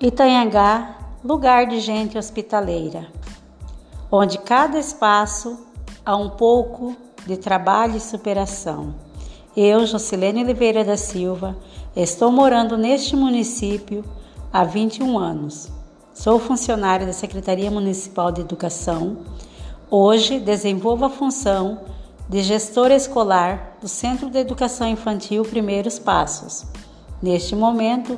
[0.00, 3.08] Itanhangá, lugar de gente hospitaleira,
[4.12, 5.58] onde cada espaço
[6.06, 6.96] há um pouco
[7.26, 8.94] de trabalho e superação.
[9.56, 11.56] Eu, Jocilene Oliveira da Silva,
[11.96, 14.04] estou morando neste município
[14.52, 15.68] há 21 anos.
[16.14, 19.16] Sou funcionária da Secretaria Municipal de Educação.
[19.90, 21.80] Hoje desenvolvo a função
[22.28, 26.64] de gestora escolar do Centro de Educação Infantil Primeiros Passos.
[27.20, 28.16] Neste momento,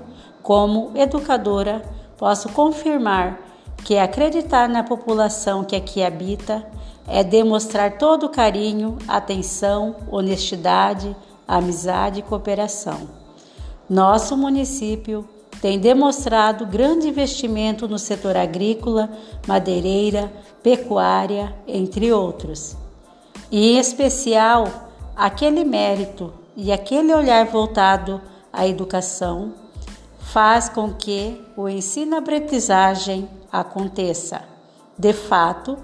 [0.51, 1.81] como educadora,
[2.19, 3.39] posso confirmar
[3.85, 6.67] que acreditar na população que aqui habita
[7.07, 11.15] é demonstrar todo o carinho, atenção, honestidade,
[11.47, 13.09] amizade e cooperação.
[13.89, 15.25] Nosso município
[15.63, 19.09] tem demonstrado grande investimento no setor agrícola,
[19.47, 20.33] madeireira,
[20.65, 22.77] pecuária, entre outros.
[23.53, 24.67] E em especial,
[25.15, 28.21] aquele mérito e aquele olhar voltado
[28.53, 29.70] à educação
[30.33, 34.43] faz com que o ensino-aprendizagem aconteça.
[34.97, 35.77] De fato,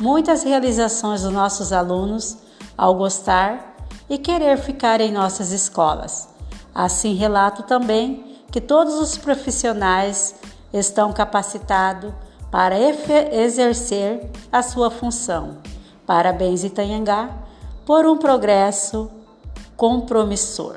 [0.00, 2.36] muitas realizações dos nossos alunos
[2.78, 3.74] ao gostar
[4.08, 6.28] e querer ficar em nossas escolas.
[6.72, 10.36] Assim, relato também que todos os profissionais
[10.72, 12.12] estão capacitados
[12.48, 15.58] para exercer a sua função.
[16.06, 17.28] Parabéns, Itanhangá,
[17.84, 19.10] por um progresso
[19.76, 20.76] compromissor.